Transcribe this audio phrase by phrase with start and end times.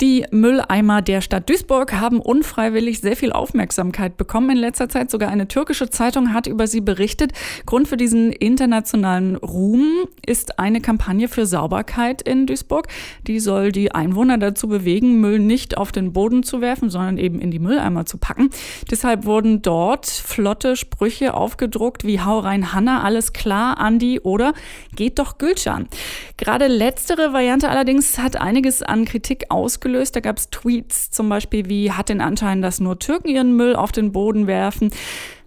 [0.00, 5.10] Die Mülleimer der Stadt Duisburg haben unfreiwillig sehr viel Aufmerksamkeit bekommen in letzter Zeit.
[5.10, 7.32] Sogar eine türkische Zeitung hat über sie berichtet.
[7.66, 12.86] Grund für diesen internationalen Ruhm ist eine Kampagne für Sauberkeit in Duisburg.
[13.26, 17.40] Die soll die Einwohner dazu bewegen, Müll nicht auf den Boden zu werfen, sondern eben
[17.40, 18.50] in die Mülleimer zu packen.
[18.92, 24.54] Deshalb wurden dort flotte Sprüche aufgedruckt wie Hau rein Hanna, alles klar, Andi oder
[24.94, 25.88] geht doch Gülcan.
[26.36, 30.16] Gerade letztere Variante allerdings hat einiges an Kritik ausgelöst ausgelöst.
[30.16, 33.74] Da gab es Tweets zum Beispiel wie, hat den Anschein, dass nur Türken ihren Müll
[33.74, 34.90] auf den Boden werfen.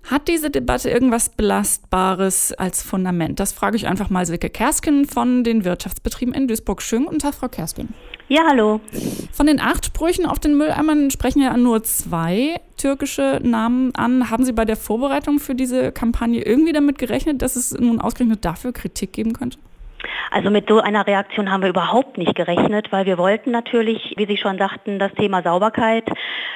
[0.09, 3.39] Hat diese Debatte irgendwas Belastbares als Fundament?
[3.39, 6.81] Das frage ich einfach mal Silke Kersken von den Wirtschaftsbetrieben in Duisburg.
[6.81, 7.93] Schönen guten Tag, Frau Kersken.
[8.27, 8.81] Ja, hallo.
[9.31, 14.31] Von den acht Sprüchen auf den Mülleimern sprechen ja nur zwei türkische Namen an.
[14.31, 18.43] Haben Sie bei der Vorbereitung für diese Kampagne irgendwie damit gerechnet, dass es nun ausgerechnet
[18.43, 19.59] dafür Kritik geben könnte?
[20.29, 24.25] Also mit so einer Reaktion haben wir überhaupt nicht gerechnet, weil wir wollten natürlich, wie
[24.25, 26.07] Sie schon sagten, das Thema Sauberkeit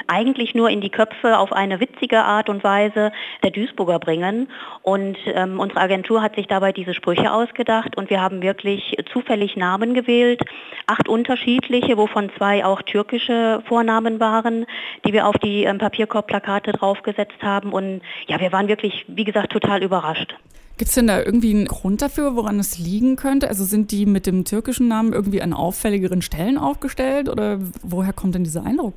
[0.08, 3.12] eigentlich nur in die Köpfe auf eine witzige Art und Weise
[3.44, 4.50] der Duisburger bringen.
[4.82, 9.56] Und ähm, unsere Agentur hat sich dabei diese Sprüche ausgedacht und wir haben wirklich zufällig
[9.56, 10.42] Namen gewählt,
[10.88, 14.66] acht unterschiedliche, wovon zwei auch türkische Vornamen waren,
[15.06, 17.72] die wir auf die ähm, Papierkorbplakate draufgesetzt haben.
[17.72, 20.36] Und ja, wir waren wirklich, wie gesagt, total überrascht.
[20.78, 23.48] Gibt es denn da irgendwie einen Grund dafür, woran es liegen könnte?
[23.48, 28.36] Also sind die mit dem türkischen Namen irgendwie an auffälligeren Stellen aufgestellt oder woher kommt
[28.36, 28.96] denn dieser Eindruck?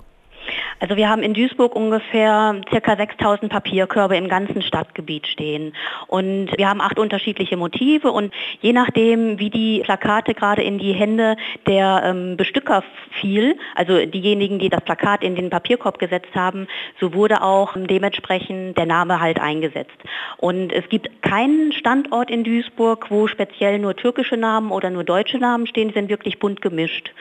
[0.80, 5.74] Also wir haben in Duisburg ungefähr circa 6000 Papierkörbe im ganzen Stadtgebiet stehen.
[6.06, 10.92] Und wir haben acht unterschiedliche Motive und je nachdem, wie die Plakate gerade in die
[10.92, 12.84] Hände der ähm, Bestücker
[13.20, 16.68] fiel, also diejenigen, die das Plakat in den Papierkorb gesetzt haben,
[17.00, 19.96] so wurde auch dementsprechend der Name halt eingesetzt.
[20.36, 25.38] Und es gibt keinen Standort in Duisburg, wo speziell nur türkische Namen oder nur deutsche
[25.38, 27.12] Namen stehen, die sind wirklich bunt gemischt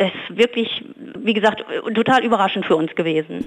[0.00, 0.82] ist wirklich,
[1.18, 1.62] wie gesagt,
[1.94, 3.44] total überraschend für uns gewesen.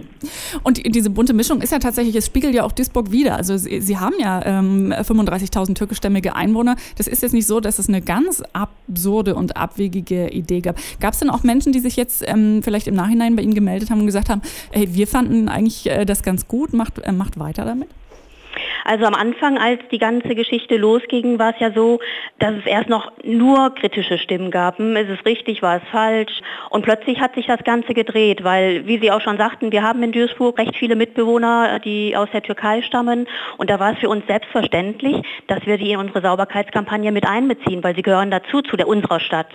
[0.64, 3.38] Und diese bunte Mischung ist ja tatsächlich, es spiegelt ja auch Duisburg wieder.
[3.38, 6.76] Also Sie, Sie haben ja ähm, 35.000 türkischstämmige Einwohner.
[6.98, 10.78] Das ist jetzt nicht so, dass es eine ganz absurde und abwegige Idee gab.
[11.00, 13.90] Gab es denn auch Menschen, die sich jetzt ähm, vielleicht im Nachhinein bei Ihnen gemeldet
[13.90, 17.40] haben und gesagt haben, hey, wir fanden eigentlich äh, das ganz gut, macht, äh, macht
[17.40, 17.90] weiter damit?
[18.84, 22.00] Also am Anfang, als die ganze Geschichte losging, war es ja so,
[22.40, 24.78] dass es erst noch nur kritische Stimmen gab.
[24.78, 26.42] Hm, ist es richtig, war es falsch?
[26.70, 30.04] Und plötzlich hat sich das Ganze gedreht, weil, wie Sie auch schon sagten, wir haben
[30.04, 33.28] in Duisburg recht viele Mitbewohner, die aus der Türkei stammen.
[33.58, 37.84] Und da war es für uns selbstverständlich, dass wir die in unsere Sauberkeitskampagne mit einbeziehen,
[37.84, 39.52] weil sie gehören dazu, zu der unserer Stadt.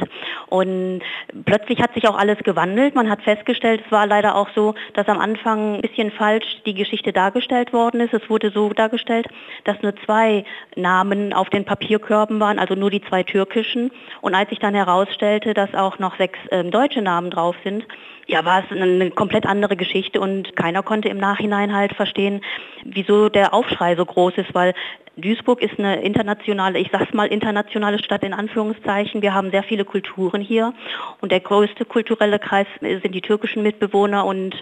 [0.48, 1.00] Und
[1.44, 2.94] plötzlich hat sich auch alles gewandelt.
[2.94, 6.74] Man hat festgestellt, es war leider auch so, dass am Anfang ein bisschen falsch die
[6.74, 8.14] Geschichte dargestellt worden ist.
[8.14, 9.28] Es wurde so dargestellt, festgestellt,
[9.64, 10.44] dass nur zwei
[10.76, 13.90] Namen auf den Papierkörben waren, also nur die zwei türkischen.
[14.20, 17.86] Und als sich dann herausstellte, dass auch noch sechs äh, deutsche Namen drauf sind,
[18.26, 22.42] ja, war es eine komplett andere Geschichte und keiner konnte im Nachhinein halt verstehen,
[22.84, 24.74] wieso der Aufschrei so groß ist, weil
[25.18, 29.20] Duisburg ist eine internationale, ich sag's mal internationale Stadt in Anführungszeichen.
[29.20, 30.72] Wir haben sehr viele Kulturen hier
[31.20, 34.54] und der größte kulturelle Kreis sind die türkischen Mitbewohner und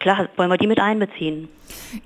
[0.00, 1.48] klar wollen wir die mit einbeziehen.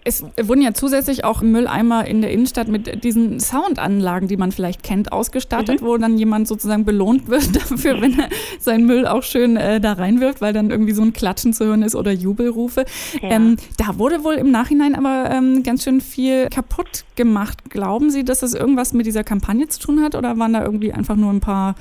[0.04, 4.82] Es wurden ja zusätzlich auch Mülleimer in der Innenstadt mit diesen Soundanlagen, die man vielleicht
[4.82, 5.86] kennt, ausgestattet, mhm.
[5.86, 8.28] wo dann jemand sozusagen belohnt wird dafür, wenn er
[8.58, 11.82] seinen Müll auch schön äh, da reinwirft, weil dann irgendwie so ein Klatschen zu hören
[11.82, 12.84] ist oder Jubelrufe.
[13.22, 13.30] Ja.
[13.30, 17.70] Ähm, da wurde wohl im Nachhinein aber ähm, ganz schön viel kaputt gemacht.
[17.94, 20.92] Glauben Sie, dass das irgendwas mit dieser Kampagne zu tun hat oder waren da irgendwie
[20.92, 21.76] einfach nur ein paar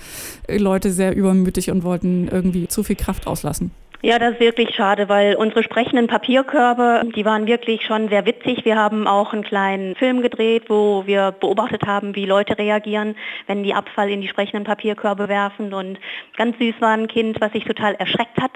[0.48, 3.72] Leute sehr übermütig und wollten irgendwie zu viel Kraft auslassen?
[4.06, 8.66] Ja, das ist wirklich schade, weil unsere sprechenden Papierkörbe, die waren wirklich schon sehr witzig.
[8.66, 13.16] Wir haben auch einen kleinen Film gedreht, wo wir beobachtet haben, wie Leute reagieren,
[13.48, 15.74] wenn die Abfall in die sprechenden Papierkörbe werfen.
[15.74, 16.00] Und
[16.36, 18.52] ganz süß war ein Kind, was sich total erschreckt hat,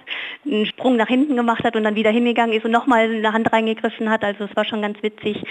[0.45, 3.53] einen Sprung nach hinten gemacht hat und dann wieder hingegangen ist und nochmal eine Hand
[3.53, 4.25] reingegriffen hat.
[4.25, 5.41] Also es war schon ganz witzig.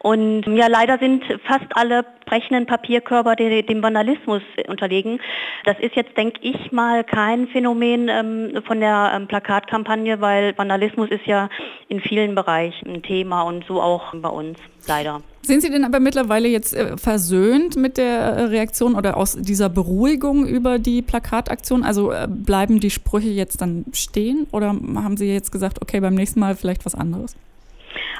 [0.00, 5.20] Und ja, leider sind fast alle sprechenden Papierkörper dem Vandalismus unterlegen.
[5.64, 11.10] Das ist jetzt, denke ich mal, kein Phänomen ähm, von der ähm, Plakatkampagne, weil Vandalismus
[11.10, 11.48] ist ja
[11.88, 14.58] in vielen Bereichen ein Thema und so auch bei uns,
[14.88, 15.20] leider.
[15.42, 19.68] Sind Sie denn aber mittlerweile jetzt äh, versöhnt mit der äh, Reaktion oder aus dieser
[19.68, 21.84] Beruhigung über die Plakataktion?
[21.84, 26.14] Also äh, bleiben die Sprüche jetzt dann stehen oder haben Sie jetzt gesagt, okay, beim
[26.14, 27.36] nächsten Mal vielleicht was anderes?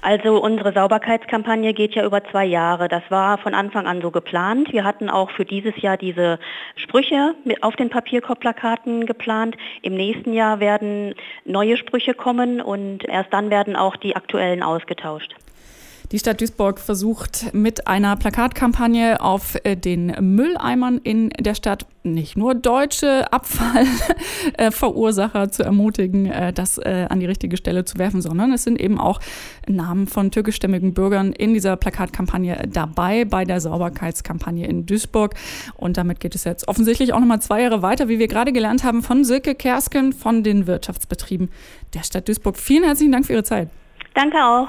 [0.04, 2.88] Also unsere Sauberkeitskampagne geht ja über zwei Jahre.
[2.88, 4.70] Das war von Anfang an so geplant.
[4.70, 6.38] Wir hatten auch für dieses Jahr diese
[6.76, 9.56] Sprüche auf den Papierkorbplakaten geplant.
[9.80, 11.14] Im nächsten Jahr werden
[11.46, 15.34] neue Sprüche kommen und erst dann werden auch die aktuellen ausgetauscht.
[16.14, 22.36] Die Stadt Duisburg versucht mit einer Plakatkampagne auf äh, den Mülleimern in der Stadt nicht
[22.36, 28.52] nur deutsche Abfallverursacher zu ermutigen, äh, das äh, an die richtige Stelle zu werfen, sondern
[28.52, 29.18] es sind eben auch
[29.66, 35.34] Namen von türkischstämmigen Bürgern in dieser Plakatkampagne dabei, bei der Sauberkeitskampagne in Duisburg.
[35.74, 38.84] Und damit geht es jetzt offensichtlich auch nochmal zwei Jahre weiter, wie wir gerade gelernt
[38.84, 41.50] haben, von Silke Kersken von den Wirtschaftsbetrieben
[41.92, 42.56] der Stadt Duisburg.
[42.56, 43.68] Vielen herzlichen Dank für Ihre Zeit.
[44.14, 44.68] Danke auch.